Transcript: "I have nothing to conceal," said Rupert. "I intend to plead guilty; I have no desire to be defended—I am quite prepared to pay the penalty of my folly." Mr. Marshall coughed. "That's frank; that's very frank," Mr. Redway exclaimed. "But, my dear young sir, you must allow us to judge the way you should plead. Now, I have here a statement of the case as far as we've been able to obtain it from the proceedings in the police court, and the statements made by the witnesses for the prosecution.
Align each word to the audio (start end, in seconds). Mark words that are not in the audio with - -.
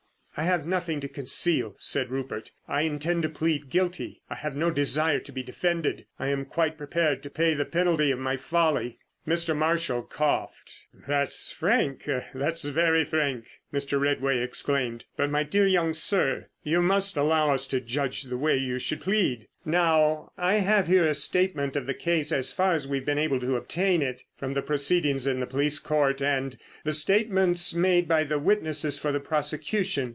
"I 0.37 0.43
have 0.45 0.65
nothing 0.65 1.01
to 1.01 1.09
conceal," 1.09 1.75
said 1.77 2.09
Rupert. 2.09 2.51
"I 2.65 2.81
intend 2.83 3.23
to 3.23 3.29
plead 3.29 3.69
guilty; 3.69 4.21
I 4.29 4.35
have 4.35 4.55
no 4.55 4.71
desire 4.71 5.19
to 5.19 5.31
be 5.31 5.43
defended—I 5.43 6.29
am 6.29 6.45
quite 6.45 6.77
prepared 6.77 7.21
to 7.23 7.29
pay 7.29 7.53
the 7.53 7.65
penalty 7.65 8.11
of 8.11 8.17
my 8.17 8.37
folly." 8.37 8.97
Mr. 9.27 9.55
Marshall 9.55 10.03
coughed. 10.03 10.73
"That's 11.05 11.51
frank; 11.51 12.07
that's 12.33 12.63
very 12.63 13.03
frank," 13.03 13.45
Mr. 13.73 13.99
Redway 13.99 14.39
exclaimed. 14.39 15.03
"But, 15.17 15.29
my 15.29 15.43
dear 15.43 15.67
young 15.67 15.93
sir, 15.93 16.47
you 16.63 16.81
must 16.81 17.17
allow 17.17 17.53
us 17.53 17.67
to 17.67 17.81
judge 17.81 18.23
the 18.23 18.37
way 18.37 18.55
you 18.55 18.79
should 18.79 19.01
plead. 19.01 19.47
Now, 19.65 20.31
I 20.37 20.55
have 20.55 20.87
here 20.87 21.03
a 21.05 21.13
statement 21.13 21.75
of 21.75 21.85
the 21.85 21.93
case 21.93 22.31
as 22.31 22.53
far 22.53 22.71
as 22.73 22.87
we've 22.87 23.05
been 23.05 23.19
able 23.19 23.41
to 23.41 23.57
obtain 23.57 24.01
it 24.01 24.23
from 24.37 24.53
the 24.53 24.61
proceedings 24.63 25.27
in 25.27 25.41
the 25.41 25.45
police 25.45 25.77
court, 25.77 26.21
and 26.21 26.57
the 26.85 26.93
statements 26.93 27.73
made 27.75 28.07
by 28.07 28.23
the 28.23 28.39
witnesses 28.39 28.97
for 28.97 29.11
the 29.11 29.19
prosecution. 29.19 30.09